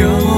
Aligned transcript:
영 0.00 0.31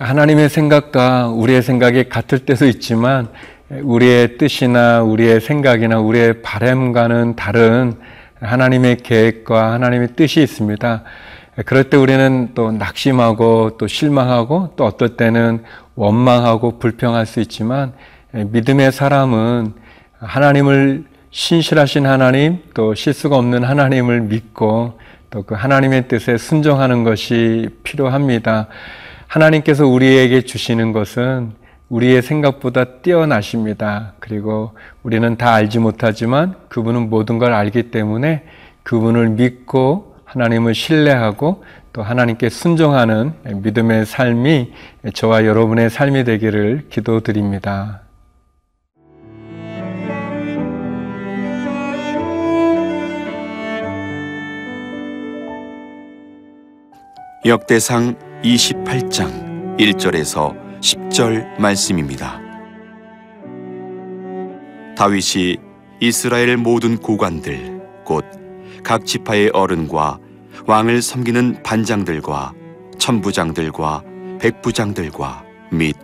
하나님의 0.00 0.48
생각과 0.48 1.28
우리의 1.28 1.62
생각이 1.62 2.08
같을 2.08 2.40
때도 2.40 2.66
있지만 2.66 3.28
우리의 3.68 4.38
뜻이나 4.38 5.02
우리의 5.02 5.42
생각이나 5.42 6.00
우리의 6.00 6.40
바램과는 6.40 7.36
다른 7.36 7.94
하나님의 8.40 8.96
계획과 8.96 9.72
하나님의 9.74 10.08
뜻이 10.16 10.42
있습니다. 10.42 11.04
그럴 11.66 11.84
때 11.84 11.98
우리는 11.98 12.52
또 12.54 12.72
낙심하고 12.72 13.76
또 13.76 13.86
실망하고 13.86 14.72
또 14.76 14.86
어떨 14.86 15.18
때는 15.18 15.62
원망하고 15.94 16.78
불평할 16.78 17.26
수 17.26 17.40
있지만 17.40 17.92
믿음의 18.32 18.92
사람은 18.92 19.74
하나님을 20.18 21.04
신실하신 21.30 22.06
하나님 22.06 22.62
또 22.72 22.94
실수가 22.94 23.36
없는 23.36 23.64
하나님을 23.64 24.22
믿고 24.22 24.98
또 25.30 25.42
그 25.42 25.54
하나님의 25.54 26.08
뜻에 26.08 26.38
순종하는 26.38 27.04
것이 27.04 27.68
필요합니다. 27.84 28.66
하나님께서 29.30 29.86
우리에게 29.86 30.40
주시는 30.42 30.90
것은 30.92 31.52
우리의 31.88 32.20
생각보다 32.20 33.00
뛰어나십니다. 33.00 34.14
그리고 34.18 34.72
우리는 35.04 35.36
다 35.36 35.54
알지 35.54 35.78
못하지만 35.78 36.56
그분은 36.68 37.10
모든 37.10 37.38
걸 37.38 37.52
알기 37.52 37.92
때문에 37.92 38.42
그분을 38.82 39.28
믿고 39.30 40.16
하나님을 40.24 40.74
신뢰하고 40.74 41.62
또 41.92 42.02
하나님께 42.02 42.48
순종하는 42.48 43.34
믿음의 43.44 44.06
삶이 44.06 44.72
저와 45.14 45.44
여러분의 45.44 45.90
삶이 45.90 46.24
되기를 46.24 46.86
기도드립니다. 46.90 48.00
역대상 57.46 58.29
28장 58.42 59.76
1절에서 59.78 60.80
10절 60.80 61.58
말씀입니다. 61.60 62.40
다윗이 64.96 65.56
이스라엘 66.00 66.56
모든 66.56 66.96
고관들 66.98 68.02
곧 68.04 68.40
각 68.82 69.04
지파의 69.04 69.50
어른과 69.52 70.18
왕을 70.66 71.02
섬기는 71.02 71.62
반장들과 71.62 72.54
천부장들과 72.98 74.04
백부장들과 74.40 75.44
및 75.72 75.96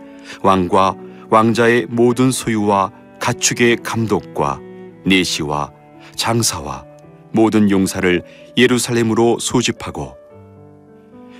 왕과 0.43 0.95
왕자의 1.29 1.87
모든 1.89 2.31
소유와 2.31 2.91
가축의 3.19 3.77
감독과 3.83 4.59
내시와 5.05 5.71
장사와 6.15 6.85
모든 7.31 7.69
용사를 7.69 8.23
예루살렘으로 8.57 9.39
소집하고 9.39 10.16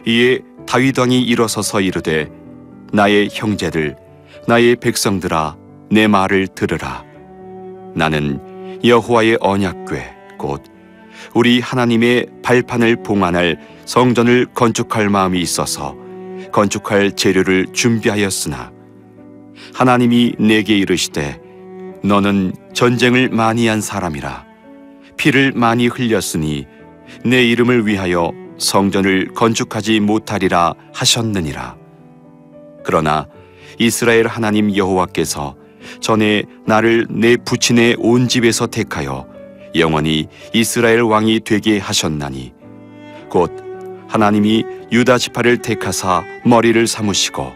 이에 0.08 0.40
다윗 0.66 0.98
왕이 0.98 1.22
일어서서 1.22 1.82
이르되 1.82 2.30
나의 2.94 3.28
형제들 3.30 3.98
나의 4.48 4.78
백성들아 4.78 5.58
내 5.92 6.08
말을 6.08 6.48
들으라. 6.48 7.04
나는 7.94 8.80
여호와의 8.86 9.38
언약궤 9.42 10.38
곧 10.40 10.64
우리 11.34 11.60
하나님의 11.60 12.28
발판을 12.42 13.04
봉안할 13.04 13.60
성전을 13.84 14.46
건축할 14.54 15.10
마음이 15.10 15.42
있어서 15.42 15.98
건축할 16.54 17.12
재료를 17.12 17.68
준비하였으나 17.74 18.72
하나님이 19.74 20.36
내게 20.40 20.78
이르시되 20.78 21.42
너는 22.02 22.54
전쟁을 22.74 23.28
많이 23.30 23.68
한 23.68 23.82
사람이라 23.82 24.46
피를 25.18 25.52
많이 25.54 25.88
흘렸으니 25.88 26.66
내 27.26 27.44
이름을 27.44 27.86
위하여 27.86 28.47
성전을 28.58 29.34
건축하지 29.34 30.00
못하리라 30.00 30.74
하셨느니라. 30.94 31.76
그러나 32.84 33.28
이스라엘 33.80 34.28
하나님 34.28 34.76
여호와께서 34.76 35.56
전에 36.00 36.44
나를 36.66 37.08
내 37.10 37.38
부친의 37.38 37.98
온 38.00 38.28
집에서 38.28 38.68
택하여 38.68 39.28
영원히 39.76 40.28
이스라엘 40.54 41.02
왕이 41.02 41.42
되게 41.42 41.78
하셨나니 41.78 42.54
곧 43.30 43.52
하나님이 44.08 44.64
유다 44.92 45.18
지파를 45.18 45.58
택하사 45.62 46.24
머리를 46.46 46.88
삼으시고 46.88 47.52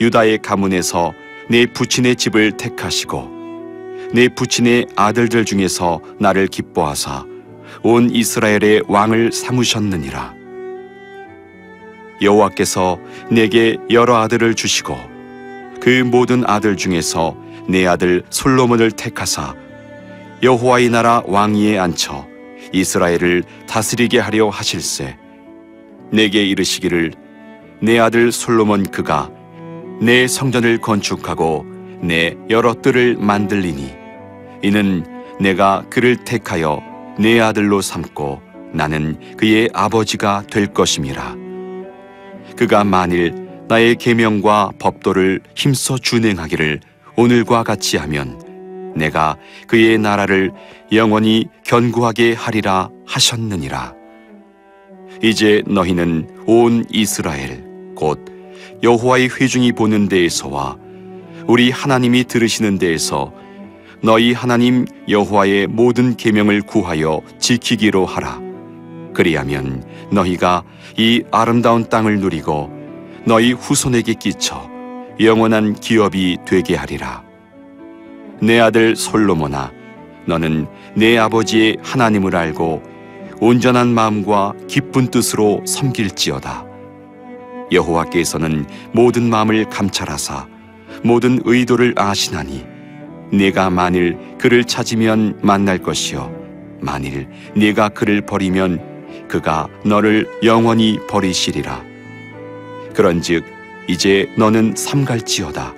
유다의 0.00 0.38
가문에서 0.38 1.12
내 1.48 1.66
부친의 1.66 2.16
집을 2.16 2.56
택하시고 2.56 3.40
내 4.12 4.28
부친의 4.28 4.86
아들들 4.96 5.44
중에서 5.44 6.00
나를 6.18 6.46
기뻐하사 6.46 7.24
온 7.82 8.10
이스라엘의 8.10 8.82
왕을 8.88 9.32
삼으셨느니라. 9.32 10.34
여호와께서 12.20 12.98
내게 13.30 13.78
여러 13.90 14.16
아들을 14.16 14.54
주시고 14.54 14.96
그 15.80 16.02
모든 16.04 16.44
아들 16.46 16.76
중에서 16.76 17.34
내 17.66 17.86
아들 17.86 18.22
솔로몬을 18.28 18.90
택하사 18.92 19.54
여호와의 20.42 20.90
나라 20.90 21.22
왕위에 21.26 21.78
앉혀 21.78 22.26
이스라엘을 22.72 23.44
다스리게 23.66 24.18
하려 24.18 24.50
하실세. 24.50 25.16
내게 26.10 26.44
이르시기를 26.44 27.12
내 27.80 27.98
아들 27.98 28.30
솔로몬 28.32 28.84
그가 28.84 29.30
내 30.02 30.26
성전을 30.26 30.78
건축하고 30.78 31.64
내 32.02 32.36
여러 32.50 32.74
뜰을 32.74 33.16
만들리니 33.18 33.94
이는 34.62 35.06
내가 35.40 35.84
그를 35.88 36.16
택하여 36.16 36.89
내 37.18 37.40
아들로 37.40 37.80
삼고 37.80 38.40
나는 38.72 39.36
그의 39.36 39.68
아버지가 39.72 40.44
될 40.50 40.66
것임이라. 40.68 41.36
그가 42.56 42.84
만일 42.84 43.34
나의 43.68 43.96
계명과 43.96 44.72
법도를 44.78 45.40
힘써 45.54 45.96
준행하기를 45.96 46.80
오늘과 47.16 47.62
같이 47.62 47.96
하면 47.96 48.40
내가 48.96 49.36
그의 49.66 49.98
나라를 49.98 50.52
영원히 50.92 51.46
견고하게 51.64 52.34
하리라 52.34 52.90
하셨느니라. 53.06 53.94
이제 55.22 55.62
너희는 55.66 56.44
온 56.46 56.84
이스라엘 56.90 57.64
곧 57.94 58.24
여호와의 58.82 59.28
회중이 59.28 59.72
보는 59.72 60.08
데에서와 60.08 60.76
우리 61.46 61.70
하나님이 61.70 62.24
들으시는 62.24 62.78
데에서 62.78 63.32
너희 64.02 64.32
하나님 64.32 64.86
여호와의 65.08 65.66
모든 65.66 66.16
계명을 66.16 66.62
구하여 66.62 67.20
지키기로 67.38 68.06
하라. 68.06 68.40
그리하면 69.12 69.84
너희가 70.10 70.62
이 70.96 71.22
아름다운 71.30 71.88
땅을 71.88 72.20
누리고 72.20 72.70
너희 73.26 73.52
후손에게 73.52 74.14
끼쳐 74.14 74.68
영원한 75.20 75.74
기업이 75.74 76.38
되게 76.46 76.76
하리라. 76.76 77.22
내 78.40 78.58
아들 78.58 78.96
솔로몬아, 78.96 79.70
너는 80.26 80.66
내 80.94 81.18
아버지의 81.18 81.76
하나님을 81.82 82.34
알고 82.34 82.82
온전한 83.40 83.88
마음과 83.88 84.54
기쁜 84.66 85.08
뜻으로 85.08 85.62
섬길지어다. 85.66 86.64
여호와께서는 87.70 88.66
모든 88.92 89.28
마음을 89.28 89.66
감찰하사 89.66 90.46
모든 91.02 91.40
의도를 91.44 91.94
아시나니 91.96 92.64
네가 93.32 93.70
만일 93.70 94.16
그를 94.38 94.64
찾으면 94.64 95.38
만날 95.42 95.78
것이요. 95.78 96.34
만일 96.80 97.28
네가 97.54 97.90
그를 97.90 98.20
버리면 98.22 99.26
그가 99.28 99.68
너를 99.84 100.26
영원히 100.42 100.98
버리시리라. 101.08 101.84
그런즉 102.94 103.44
이제 103.86 104.30
너는 104.36 104.74
삼갈지어다. 104.76 105.74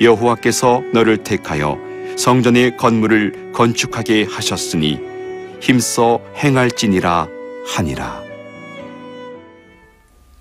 여호와께서 0.00 0.82
너를 0.92 1.18
택하여 1.18 1.78
성전의 2.16 2.76
건물을 2.76 3.52
건축하게 3.52 4.24
하셨으니 4.24 5.00
힘써 5.60 6.20
행할지니라 6.36 7.28
하니라. 7.66 8.22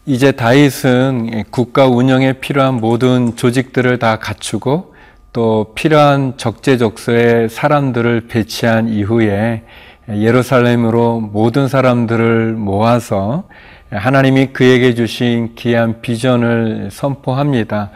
이제 0.05 0.31
다윗은 0.31 1.45
국가 1.51 1.87
운영에 1.87 2.33
필요한 2.33 2.75
모든 2.75 3.35
조직들을 3.35 3.99
다 3.99 4.19
갖추고 4.19 4.95
또 5.37 5.71
필요한 5.75 6.35
적재적소에 6.35 7.47
사람들을 7.47 8.21
배치한 8.27 8.89
이후에 8.89 9.61
예루살렘으로 10.09 11.19
모든 11.19 11.67
사람들을 11.67 12.53
모아서 12.53 13.47
하나님이 13.91 14.47
그에게 14.47 14.95
주신 14.95 15.53
귀한 15.53 16.01
비전을 16.01 16.89
선포합니다. 16.91 17.91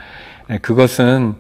그것은 0.62 1.34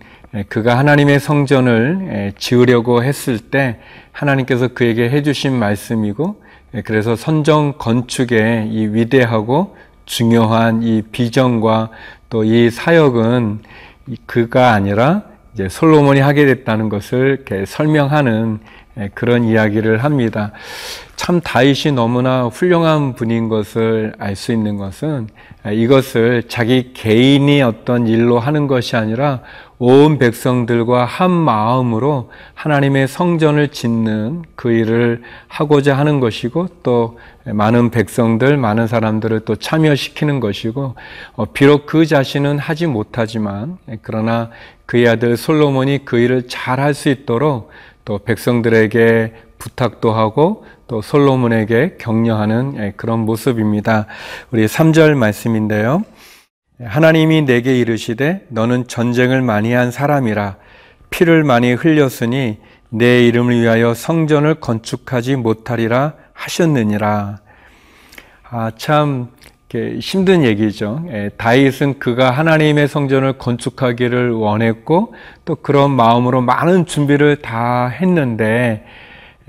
그가 0.50 0.76
하나님의 0.80 1.20
성전을 1.20 2.34
지으려고 2.36 3.04
했을 3.04 3.38
때 3.38 3.78
하나님께서 4.12 4.70
그에게 4.70 5.08
해주신 5.08 5.54
말씀이고 5.54 6.42
그래서 6.84 7.16
선정 7.16 7.74
건축의 7.78 8.70
이 8.72 8.88
위대하고 8.88 9.78
중요한 10.06 10.82
이 10.82 11.04
비전과 11.04 11.92
또 12.32 12.44
이 12.44 12.72
사역은 12.72 13.60
그가 14.26 14.72
아니라 14.72 15.30
이제 15.54 15.68
솔로몬이 15.70 16.20
하게 16.20 16.46
됐다는 16.46 16.90
것을 16.90 17.44
이렇게 17.46 17.66
설명하는 17.66 18.60
그런 19.14 19.44
이야기를 19.44 20.04
합니다. 20.04 20.52
참 21.16 21.40
다윗이 21.40 21.94
너무나 21.94 22.46
훌륭한 22.46 23.14
분인 23.14 23.48
것을 23.48 24.14
알 24.18 24.36
수 24.36 24.52
있는 24.52 24.78
것은 24.78 25.28
이것을 25.72 26.44
자기 26.48 26.94
개인이 26.94 27.62
어떤 27.62 28.08
일로 28.08 28.40
하는 28.40 28.66
것이 28.66 28.96
아니라 28.96 29.42
온 29.78 30.18
백성들과 30.18 31.06
한 31.06 31.32
마음으로 31.32 32.32
하나님의 32.56 33.08
성전을 33.08 33.70
짓는 33.70 34.44
그 34.56 34.72
일을 34.72 35.22
하고자 35.48 35.98
하는 35.98 36.20
것이고 36.20 36.68
또 36.84 37.20
많은 37.46 37.92
백성들, 37.92 38.58
많은 38.58 38.88
사람들을 38.88 39.42
또 39.42 39.56
참여시키는 39.56 40.40
것이고 40.40 40.96
어, 41.36 41.46
비록 41.46 41.86
그 41.86 42.06
자신은 42.06 42.60
하지 42.60 42.88
못하지만 42.88 43.78
그러나 44.02 44.50
그의 44.92 45.08
아들 45.08 45.38
솔로몬이 45.38 46.00
그 46.04 46.20
일을 46.20 46.50
잘 46.50 46.82
할 46.82 46.94
수 46.94 47.08
있도록 47.08 47.70
또 48.04 48.18
백성들에게 48.18 49.34
부탁도 49.58 50.12
하고 50.12 50.66
또 50.88 51.02
솔로몬에게 51.02 51.96
격려하는 51.98 52.98
그런 52.98 53.20
모습입니다. 53.20 54.08
우리 54.52 54.66
3절 54.66 55.16
말씀인데요. 55.16 56.04
하나님이 56.84 57.44
내게 57.44 57.80
이르시되 57.80 58.48
너는 58.50 58.90
전쟁을 58.90 59.42
많이 59.42 59.72
한 59.72 59.92
사람이라 59.92 60.58
피를 61.10 61.46
많이 61.46 61.72
흘렸으니 61.72 62.58
내 62.90 63.26
이름을 63.28 63.62
위하여 63.62 63.94
성전을 63.94 64.56
건축하지 64.56 65.38
못하리라 65.38 66.16
하셨느니라. 66.34 67.40
아, 68.50 68.72
참 68.78 69.30
힘든 70.00 70.44
얘기죠. 70.44 71.04
예, 71.10 71.30
다윗은 71.38 72.00
그가 72.00 72.32
하나님의 72.32 72.88
성전을 72.88 73.34
건축하기를 73.34 74.32
원했고 74.32 75.14
또 75.46 75.56
그런 75.56 75.92
마음으로 75.92 76.42
많은 76.42 76.86
준비를 76.86 77.38
다 77.38 77.88
했는데 77.88 78.86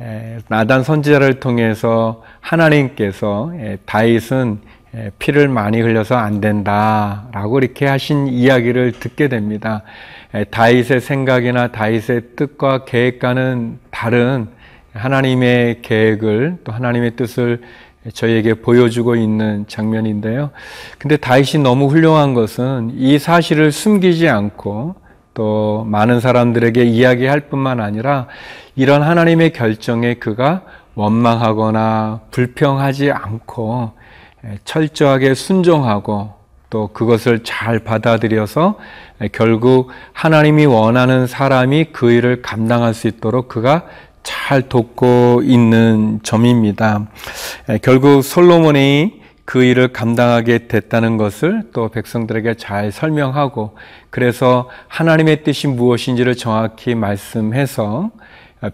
예, 0.01 0.39
나단 0.49 0.83
선지자를 0.83 1.41
통해서 1.41 2.23
하나님께서 2.41 3.53
예, 3.57 3.79
다윗은 3.85 4.61
예, 4.95 5.11
피를 5.19 5.49
많이 5.49 5.81
흘려서 5.81 6.17
안 6.17 6.41
된다라고 6.41 7.59
이렇게 7.59 7.87
하신 7.87 8.29
이야기를 8.29 8.93
듣게 8.93 9.29
됩니다. 9.29 9.83
예, 10.35 10.45
다윗의 10.45 11.01
생각이나 11.01 11.69
다윗의 11.69 12.23
뜻과 12.37 12.85
계획과는 12.85 13.79
다른 13.91 14.49
하나님의 14.93 15.81
계획을 15.83 16.59
또 16.65 16.73
하나님의 16.73 17.17
뜻을 17.17 17.63
저희에게 18.13 18.55
보여주고 18.55 19.15
있는 19.15 19.65
장면인데요. 19.69 20.51
근데 20.99 21.17
다윗이 21.17 21.63
너무 21.63 21.87
훌륭한 21.87 22.35
것은 22.35 22.93
이 22.97 23.19
사실을 23.19 23.71
숨기지 23.71 24.29
않고 24.29 24.97
또 25.35 25.87
많은 25.89 26.21
사람들에게 26.21 26.83
이야기할 26.83 27.49
뿐만 27.49 27.81
아니라 27.81 28.27
이런 28.75 29.03
하나님의 29.03 29.53
결정에 29.53 30.15
그가 30.15 30.63
원망하거나 30.95 32.21
불평하지 32.31 33.13
않고 33.13 33.93
철저하게 34.65 35.35
순종하고 35.35 36.35
또 36.69 36.89
그것을 36.89 37.45
잘 37.45 37.79
받아들여서 37.81 38.79
결국 39.33 39.91
하나님이 40.13 40.67
원하는 40.67 41.27
사람이 41.27 41.87
그 41.93 42.11
일을 42.11 42.43
감당할 42.43 42.95
수 42.95 43.09
있도록 43.09 43.49
그가 43.49 43.85
잘 44.23 44.69
돕고 44.69 45.43
있는 45.45 46.21
점입니다. 46.23 47.07
결국 47.83 48.23
솔로몬이 48.23 49.23
그 49.45 49.63
일을 49.65 49.89
감당하게 49.89 50.69
됐다는 50.69 51.17
것을 51.17 51.71
또 51.73 51.89
백성들에게 51.89 52.55
잘 52.55 52.93
설명하고 52.93 53.77
그래서 54.11 54.69
하나님의 54.89 55.43
뜻이 55.43 55.67
무엇인지를 55.67 56.37
정확히 56.37 56.95
말씀해서 56.95 58.11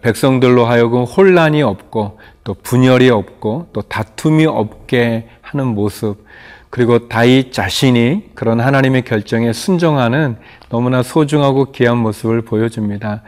백성들로 0.01 0.65
하여금 0.65 1.03
혼란이 1.03 1.63
없고 1.63 2.19
또 2.43 2.53
분열이 2.53 3.09
없고 3.09 3.69
또 3.73 3.81
다툼이 3.81 4.45
없게 4.45 5.27
하는 5.41 5.67
모습 5.67 6.23
그리고 6.69 7.07
다윗 7.07 7.51
자신이 7.51 8.31
그런 8.35 8.59
하나님의 8.59 9.01
결정에 9.03 9.53
순종하는 9.53 10.37
너무나 10.69 11.01
소중하고 11.01 11.71
귀한 11.71 11.97
모습을 11.97 12.41
보여줍니다. 12.41 13.23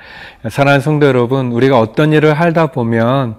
사랑하는 0.49 0.81
성도 0.81 1.07
여러분, 1.07 1.51
우리가 1.51 1.79
어떤 1.79 2.13
일을 2.13 2.33
하다 2.33 2.67
보면 2.67 3.38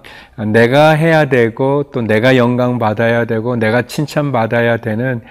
내가 0.51 0.91
해야 0.91 1.25
되고 1.25 1.83
또 1.93 2.01
내가 2.01 2.35
영광 2.35 2.79
받아야 2.79 3.25
되고 3.25 3.55
내가 3.55 3.83
칭찬 3.83 4.31
받아야 4.31 4.77
되는 4.77 5.21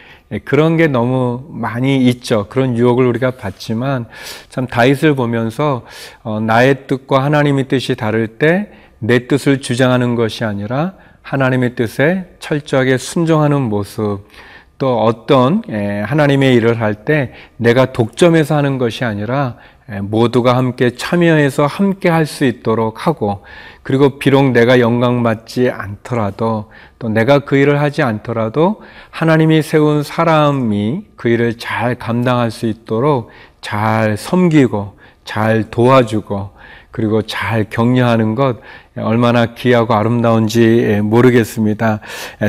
그런 0.44 0.78
게 0.78 0.86
너무 0.86 1.44
많이 1.50 2.06
있죠. 2.06 2.46
그런 2.48 2.76
유혹을 2.76 3.04
우리가 3.06 3.32
받지만 3.32 4.06
참 4.48 4.66
다윗을 4.66 5.14
보면서 5.14 5.82
어, 6.22 6.40
나의 6.40 6.86
뜻과 6.86 7.22
하나님의 7.22 7.68
뜻이 7.68 7.94
다를 7.94 8.38
때 8.38 8.82
내 9.04 9.26
뜻을 9.26 9.60
주장하는 9.60 10.14
것이 10.14 10.44
아니라 10.44 10.94
하나님의 11.22 11.74
뜻에 11.74 12.24
철저하게 12.38 12.98
순종하는 12.98 13.60
모습, 13.60 14.20
또 14.82 15.00
어떤 15.00 15.62
하나님의 15.68 16.56
일을 16.56 16.80
할 16.80 17.04
때 17.04 17.32
내가 17.56 17.92
독점해서 17.92 18.56
하는 18.56 18.78
것이 18.78 19.04
아니라 19.04 19.54
모두가 19.86 20.56
함께 20.56 20.90
참여해서 20.96 21.66
함께 21.66 22.08
할 22.08 22.26
수 22.26 22.44
있도록 22.44 23.06
하고 23.06 23.44
그리고 23.84 24.18
비록 24.18 24.50
내가 24.50 24.80
영광받지 24.80 25.70
않더라도 25.70 26.72
또 26.98 27.08
내가 27.08 27.40
그 27.40 27.54
일을 27.56 27.80
하지 27.80 28.02
않더라도 28.02 28.82
하나님이 29.10 29.62
세운 29.62 30.02
사람이 30.02 31.06
그 31.14 31.28
일을 31.28 31.58
잘 31.58 31.94
감당할 31.94 32.50
수 32.50 32.66
있도록 32.66 33.30
잘 33.60 34.16
섬기고 34.16 34.98
잘 35.24 35.70
도와주고 35.70 36.50
그리고 36.92 37.22
잘 37.22 37.64
격려하는 37.68 38.36
것 38.36 38.58
얼마나 38.96 39.54
귀하고 39.54 39.94
아름다운지 39.94 41.00
모르겠습니다. 41.02 42.00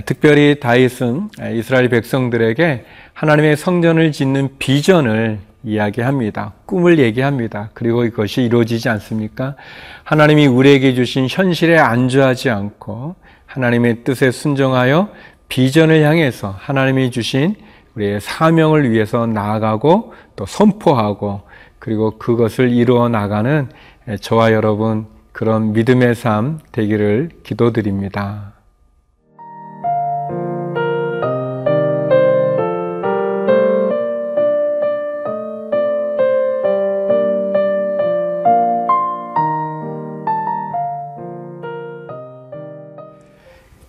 특별히 0.06 0.60
다윗은 0.60 1.30
이스라엘 1.56 1.90
백성들에게 1.90 2.86
하나님의 3.14 3.58
성전을 3.58 4.12
짓는 4.12 4.50
비전을 4.60 5.40
이야기합니다. 5.64 6.54
꿈을 6.66 7.00
얘기합니다. 7.00 7.70
그리고 7.74 8.04
이것이 8.04 8.44
이루어지지 8.44 8.90
않습니까? 8.90 9.56
하나님이 10.04 10.48
우리에게 10.48 10.94
주신 10.94 11.28
현실에 11.30 11.80
안주하지 11.80 12.50
않고 12.50 13.16
하나님의 13.46 14.04
뜻에 14.04 14.32
순종하여 14.32 15.10
비전을 15.48 16.04
향해서 16.04 16.54
하나님이 16.60 17.12
주신 17.12 17.56
우리의 17.96 18.20
사명을 18.20 18.92
위해서 18.92 19.26
나아가고 19.26 20.14
또 20.36 20.46
선포하고 20.46 21.44
그리고 21.80 22.18
그것을 22.18 22.72
이루어 22.72 23.08
나가는 23.08 23.70
저와 24.20 24.52
여러분 24.52 25.06
그런 25.32 25.72
믿음의 25.72 26.16
삶 26.16 26.60
되기를 26.74 27.30
기도드립니다. 27.44 28.54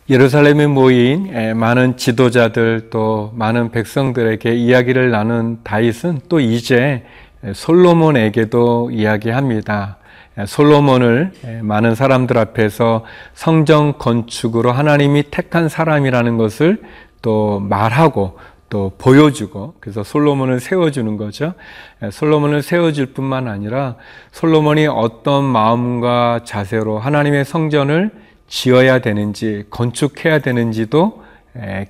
예루살렘에 0.09 0.67
모인 0.67 1.59
많은 1.59 1.97
지도자들 1.97 2.91
또 2.91 3.33
많은 3.35 3.71
백성들에게 3.71 4.55
이야기를 4.55 5.11
나눈 5.11 5.59
다윗은 5.65 6.21
또 6.29 6.39
이제 6.39 7.05
솔로몬에게도 7.53 8.91
이야기합니다. 8.93 9.99
솔로몬을 10.47 11.33
많은 11.63 11.95
사람들 11.95 12.37
앞에서 12.39 13.05
성정 13.35 13.95
건축으로 13.99 14.73
하나님이 14.73 15.25
택한 15.31 15.69
사람이라는 15.69 16.37
것을 16.37 16.83
또 17.23 17.61
말하고 17.61 18.39
또 18.69 18.93
보여주고 18.99 19.75
그래서 19.79 20.03
솔로몬을 20.03 20.59
세워주는 20.59 21.17
거죠. 21.17 21.55
솔로몬을 22.11 22.63
세워줄 22.63 23.15
뿐만 23.15 23.47
아니라 23.47 23.95
솔로몬이 24.33 24.89
어떤 24.89 25.45
마음과 25.45 26.41
자세로 26.45 26.99
하나님의 26.99 27.45
성전을 27.45 28.11
지어야 28.49 28.99
되는지 28.99 29.65
건축해야 29.71 30.41
되는지도 30.41 31.23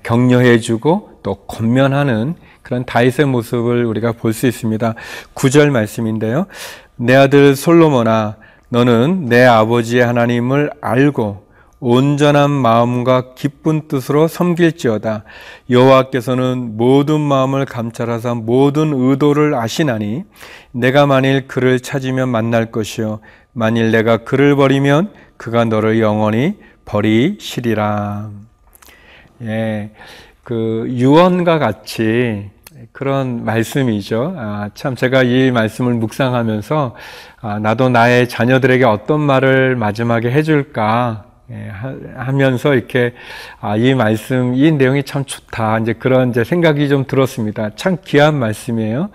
격려해주고 0.03 1.21
또 1.23 1.35
권면하는 1.47 2.35
그런 2.65 2.85
다윗의 2.85 3.27
모습을 3.27 3.85
우리가 3.85 4.13
볼 4.13 4.33
수 4.33 4.47
있습니다. 4.47 4.95
9절 5.35 5.71
말씀인데요. 5.71 6.47
내 6.97 7.15
아들 7.15 7.55
솔로몬아 7.55 8.37
너는 8.69 9.27
내 9.27 9.45
아버지의 9.45 10.05
하나님을 10.05 10.71
알고 10.81 11.45
온전한 11.81 12.51
마음과 12.51 13.35
기쁜 13.35 13.89
뜻으로 13.89 14.27
섬길지어다. 14.27 15.25
여호와께서는 15.69 16.79
모든 16.79 17.21
마음을 17.21 17.67
감찰하사 17.67 18.35
모든 18.35 18.93
의도를 18.95 19.55
아시나니 19.55 20.25
내가 20.73 21.07
만일 21.07 21.47
그를 21.47 21.81
찾으면 21.81 22.31
만날 22.31 22.71
것이요 22.71 23.21
만일 23.53 23.91
내가 23.91 24.19
그를 24.19 24.57
버리면 24.57 25.13
그가 25.37 25.67
너를 25.67 26.01
영원히 26.01 26.57
버리시리라. 26.87 28.31
예. 29.43 29.91
그 30.43 30.87
유언과 30.89 31.59
같이 31.59 32.51
그런 32.93 33.45
말씀이죠. 33.45 34.35
아, 34.37 34.71
참 34.75 34.97
제가 34.97 35.23
이 35.23 35.51
말씀을 35.51 35.95
묵상하면서 35.95 36.95
아, 37.41 37.59
나도 37.59 37.89
나의 37.89 38.29
자녀들에게 38.29 38.85
어떤 38.85 39.21
말을 39.21 39.77
마지막에 39.77 40.31
해줄까 40.31 41.25
예, 41.51 41.71
하면서 42.17 42.75
이렇게 42.75 43.13
아, 43.61 43.77
이 43.77 43.95
말씀, 43.95 44.55
이 44.55 44.73
내용이 44.73 45.03
참 45.03 45.25
좋다. 45.25 45.81
이제 45.81 45.93
그런 45.93 46.31
이제 46.31 46.43
생각이 46.43 46.89
좀 46.89 47.07
들었습니다. 47.07 47.71
참 47.77 47.99
귀한 48.07 48.37
말씀이에요. 48.37 49.11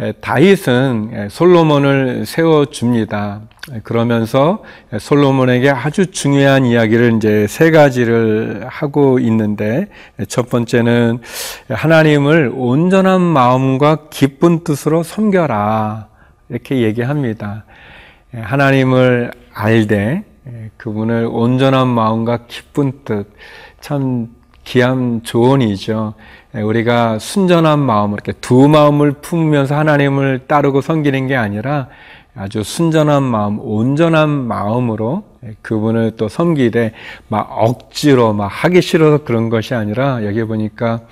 예, 0.00 0.12
다윗은 0.20 1.10
예, 1.12 1.28
솔로몬을 1.28 2.26
세워 2.26 2.66
줍니다. 2.66 3.40
그러면서 3.82 4.62
솔로몬에게 4.98 5.70
아주 5.70 6.10
중요한 6.10 6.66
이야기를 6.66 7.16
이제 7.16 7.46
세 7.48 7.70
가지를 7.70 8.66
하고 8.68 9.18
있는데 9.18 9.88
첫 10.28 10.50
번째는 10.50 11.20
하나님을 11.70 12.52
온전한 12.54 13.20
마음과 13.22 14.08
기쁜 14.10 14.64
뜻으로 14.64 15.02
섬겨라. 15.02 16.08
이렇게 16.50 16.82
얘기합니다. 16.82 17.64
하나님을 18.32 19.32
알되 19.54 20.24
예, 20.46 20.70
그분을 20.76 21.26
온전한 21.30 21.88
마음과 21.88 22.40
기쁜 22.48 23.04
뜻, 23.04 23.26
참 23.80 24.28
귀한 24.64 25.22
조언이죠. 25.22 26.14
예, 26.54 26.60
우리가 26.60 27.18
순전한 27.18 27.78
마음으로 27.78 28.20
이렇게 28.22 28.38
두 28.40 28.68
마음을 28.68 29.12
품으면서 29.12 29.74
하나님을 29.74 30.46
따르고 30.46 30.82
섬기는 30.82 31.26
게 31.28 31.36
아니라 31.36 31.88
아주 32.36 32.64
순전한 32.64 33.22
마음, 33.22 33.58
온전한 33.60 34.28
마음으로 34.28 35.22
예, 35.44 35.54
그분을 35.62 36.12
또 36.16 36.28
섬기되 36.28 36.92
막 37.28 37.48
억지로 37.50 38.32
막 38.32 38.46
하기 38.46 38.82
싫어서 38.82 39.24
그런 39.24 39.50
것이 39.50 39.74
아니라 39.74 40.24
여기 40.24 40.42
보니까 40.42 41.02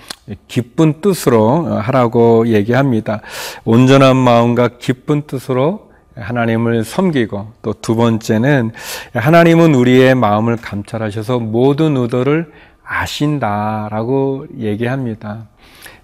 기쁜 0.48 1.00
뜻으로 1.00 1.66
하라고 1.66 2.48
얘기합니다. 2.48 3.20
온전한 3.64 4.16
마음과 4.16 4.78
기쁜 4.78 5.22
뜻으로 5.22 5.92
하나님을 6.16 6.84
섬기고 6.84 7.52
또 7.62 7.72
두 7.74 7.96
번째는 7.96 8.72
하나님은 9.14 9.74
우리의 9.74 10.14
마음을 10.14 10.56
감찰하셔서 10.56 11.38
모든 11.38 11.96
의도를 11.96 12.52
아신다라고 12.84 14.46
얘기합니다. 14.58 15.46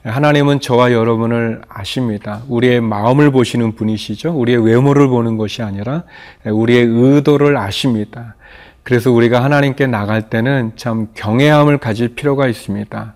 하나님은 0.09 0.61
저와 0.61 0.93
여러분을 0.93 1.61
아십니다. 1.69 2.43
우리의 2.49 2.81
마음을 2.81 3.31
보시는 3.31 3.75
분이시죠. 3.75 4.33
우리의 4.39 4.65
외모를 4.65 5.09
보는 5.09 5.37
것이 5.37 5.63
아니라 5.63 6.05
우리의 6.45 6.85
의도를 6.87 7.57
아십니다. 7.57 8.35
그래서 8.83 9.13
우리가 9.13 9.45
하나님께 9.45 9.87
나갈 9.87 10.31
때는 10.31 10.73
참 10.77 11.09
경외함을 11.15 11.79
가질 11.79 12.15
필요가 12.15 12.49
있습니다. 12.49 13.15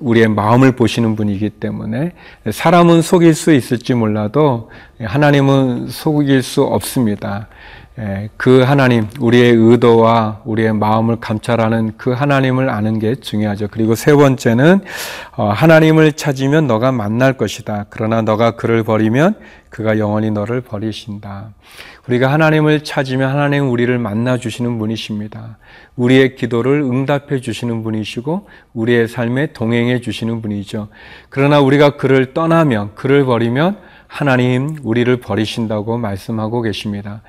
우리의 0.00 0.28
마음을 0.28 0.72
보시는 0.72 1.16
분이기 1.16 1.48
때문에 1.48 2.12
사람은 2.50 3.02
속일 3.02 3.34
수 3.34 3.52
있을지 3.52 3.94
몰라도 3.94 4.70
하나님은 5.00 5.88
속일 5.88 6.42
수 6.42 6.62
없습니다. 6.62 7.48
예, 7.98 8.28
그 8.36 8.60
하나님, 8.60 9.06
우리의 9.20 9.54
의도와 9.54 10.42
우리의 10.44 10.74
마음을 10.74 11.16
감찰하는 11.16 11.94
그 11.96 12.10
하나님을 12.12 12.68
아는 12.68 12.98
게 12.98 13.14
중요하죠. 13.14 13.68
그리고 13.70 13.94
세 13.94 14.12
번째는 14.12 14.80
어, 15.36 15.48
하나님을 15.48 16.12
찾으면 16.12 16.66
너가 16.66 16.92
만날 16.92 17.38
것이다. 17.38 17.86
그러나 17.88 18.20
너가 18.20 18.50
그를 18.50 18.82
버리면 18.82 19.36
그가 19.70 19.98
영원히 19.98 20.30
너를 20.30 20.60
버리신다. 20.60 21.54
우리가 22.06 22.30
하나님을 22.30 22.84
찾으면 22.84 23.30
하나님 23.30 23.70
우리를 23.70 23.98
만나 23.98 24.36
주시는 24.36 24.78
분이십니다. 24.78 25.56
우리의 25.96 26.36
기도를 26.36 26.82
응답해 26.82 27.40
주시는 27.40 27.82
분이시고 27.82 28.46
우리의 28.74 29.08
삶에 29.08 29.54
동행해 29.54 30.02
주시는 30.02 30.42
분이죠. 30.42 30.88
그러나 31.30 31.60
우리가 31.60 31.96
그를 31.96 32.34
떠나면 32.34 32.94
그를 32.94 33.24
버리면 33.24 33.78
하나님 34.06 34.76
우리를 34.82 35.16
버리신다고 35.16 35.98
말씀하고 35.98 36.62
계십니다. 36.62 37.22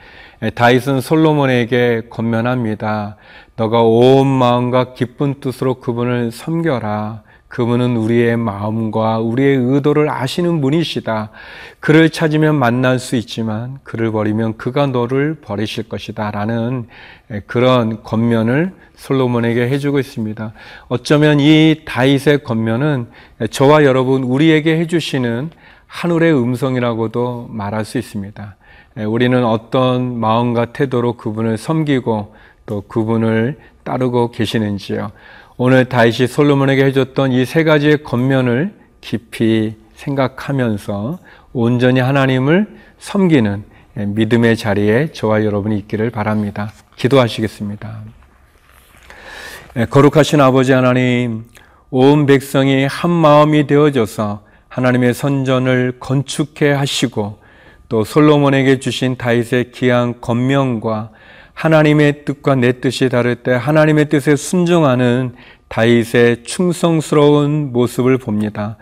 다윗은 0.54 1.02
솔로몬에게 1.02 2.04
권면합니다. 2.10 3.16
너가 3.56 3.82
온 3.82 4.28
마음과 4.28 4.94
기쁜 4.94 5.40
뜻으로 5.40 5.76
그분을 5.76 6.32
섬겨라. 6.32 7.24
그분은 7.48 7.96
우리의 7.96 8.38
마음과 8.38 9.20
우리의 9.20 9.56
의도를 9.58 10.10
아시는 10.10 10.62
분이시다. 10.62 11.32
그를 11.80 12.10
찾으면 12.10 12.56
만날 12.56 13.00
수 13.00 13.16
있지만 13.16 13.80
그를 13.84 14.12
버리면 14.12 14.58
그가 14.58 14.86
너를 14.88 15.36
버리실 15.42 15.88
것이다. 15.90 16.30
라는 16.32 16.88
그런 17.48 18.04
권면을 18.04 18.74
솔로몬에게 18.96 19.70
해주고 19.70 19.98
있습니다. 19.98 20.54
어쩌면 20.90 21.40
이 21.40 21.84
다윗의 21.86 22.44
권면은 22.44 23.08
저와 23.50 23.86
여러분 23.86 24.24
우리에게 24.24 24.78
해주시는 24.80 25.50
하늘의 25.88 26.34
음성이라고도 26.34 27.48
말할 27.50 27.86
수 27.86 27.98
있습니다. 27.98 28.56
우리는 29.06 29.46
어떤 29.46 30.20
마음과 30.20 30.74
태도로 30.74 31.14
그분을 31.14 31.58
섬기고 31.58 32.36
또 32.66 32.82
그분을 32.82 33.58
따르고 33.84 34.32
계시는지요. 34.32 35.12
오늘 35.58 35.86
다윗이 35.86 36.28
솔로몬에게 36.28 36.86
해줬던 36.86 37.32
이 37.32 37.46
세 37.46 37.64
가지의 37.64 38.04
겉면을 38.04 38.74
깊이 39.02 39.76
생각하면서 39.96 41.20
온전히 41.54 42.00
하나님을 42.00 42.68
섬기는 43.00 43.64
믿음의 43.96 44.58
자리에 44.58 45.12
저와 45.12 45.44
여러분이 45.44 45.78
있기를 45.80 46.10
바랍니다. 46.12 46.72
기도하시겠습니다. 46.98 48.02
거룩하신 49.90 50.42
아버지 50.42 50.72
하나님, 50.74 51.46
온 51.90 52.26
백성이 52.26 52.86
한 52.86 53.12
마음이 53.12 53.68
되어져서 53.68 54.44
하나님의 54.70 55.14
선전을 55.14 55.98
건축해 56.00 56.72
하시고 56.72 57.40
또 57.90 58.04
솔로몬에게 58.04 58.80
주신 58.80 59.16
다윗의 59.16 59.72
귀한 59.72 60.20
권명과 60.20 61.12
하나님의 61.54 62.26
뜻과 62.26 62.56
내 62.56 62.80
뜻이 62.80 63.10
다를 63.10 63.38
때 63.38 63.52
하나님의 63.54 64.10
뜻에 64.10 64.36
순종하는 64.36 65.34
다윗의 65.70 66.44
충성스러운 66.44 67.72
모습을 67.72 68.18
봅니다. 68.18 68.78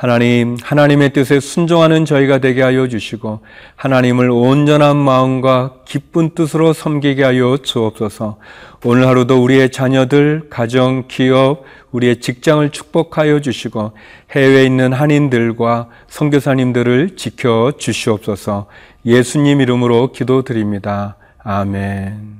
하나님, 0.00 0.56
하나님의 0.62 1.12
뜻에 1.12 1.40
순종하는 1.40 2.06
저희가 2.06 2.38
되게 2.38 2.62
하여 2.62 2.88
주시고, 2.88 3.40
하나님을 3.76 4.30
온전한 4.30 4.96
마음과 4.96 5.74
기쁜 5.84 6.30
뜻으로 6.30 6.72
섬기게 6.72 7.22
하여 7.22 7.58
주옵소서, 7.58 8.38
오늘 8.82 9.06
하루도 9.06 9.44
우리의 9.44 9.70
자녀들, 9.70 10.44
가정, 10.48 11.04
기업, 11.06 11.64
우리의 11.92 12.20
직장을 12.20 12.66
축복하여 12.70 13.42
주시고, 13.42 13.92
해외에 14.30 14.64
있는 14.64 14.94
한인들과 14.94 15.88
선교사님들을 16.08 17.16
지켜 17.16 17.72
주시옵소서, 17.76 18.68
예수님 19.04 19.60
이름으로 19.60 20.12
기도드립니다. 20.12 21.16
아멘. 21.44 22.39